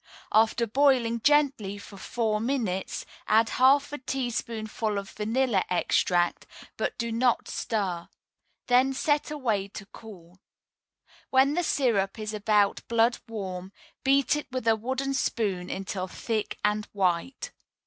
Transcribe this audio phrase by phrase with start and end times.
[0.31, 7.11] After boiling gently for four minutes, add half a teaspoonful of vanilla extract, but do
[7.11, 8.09] not stir;
[8.65, 10.39] then set away to cool.
[11.29, 16.57] When the syrup is about blood warm, beat it with a wooden spoon until thick
[16.65, 17.51] and white.